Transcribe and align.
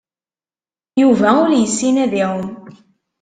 Yuba 1.01 1.29
ur 1.43 1.49
yessin 1.55 1.95
ad 2.03 2.13
iɛum. 2.21 2.47